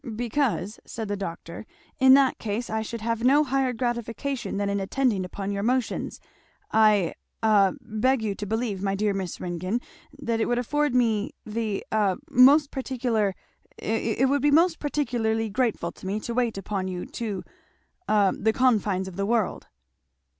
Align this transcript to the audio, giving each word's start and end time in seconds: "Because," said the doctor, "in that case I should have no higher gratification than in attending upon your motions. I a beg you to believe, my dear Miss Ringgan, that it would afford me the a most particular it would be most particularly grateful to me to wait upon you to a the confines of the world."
"Because," 0.15 0.79
said 0.83 1.09
the 1.09 1.15
doctor, 1.15 1.67
"in 1.99 2.15
that 2.15 2.39
case 2.39 2.71
I 2.71 2.81
should 2.81 3.01
have 3.01 3.23
no 3.23 3.43
higher 3.43 3.71
gratification 3.71 4.57
than 4.57 4.67
in 4.67 4.79
attending 4.79 5.23
upon 5.23 5.51
your 5.51 5.61
motions. 5.61 6.19
I 6.71 7.13
a 7.43 7.73
beg 7.79 8.23
you 8.23 8.33
to 8.33 8.47
believe, 8.47 8.81
my 8.81 8.95
dear 8.95 9.13
Miss 9.13 9.39
Ringgan, 9.39 9.79
that 10.17 10.41
it 10.41 10.47
would 10.47 10.57
afford 10.57 10.95
me 10.95 11.33
the 11.45 11.85
a 11.91 12.17
most 12.31 12.71
particular 12.71 13.35
it 13.77 14.27
would 14.27 14.41
be 14.41 14.49
most 14.49 14.79
particularly 14.79 15.51
grateful 15.51 15.91
to 15.91 16.07
me 16.07 16.19
to 16.21 16.33
wait 16.33 16.57
upon 16.57 16.87
you 16.87 17.05
to 17.05 17.43
a 18.07 18.33
the 18.35 18.53
confines 18.53 19.07
of 19.07 19.17
the 19.17 19.25
world." 19.27 19.67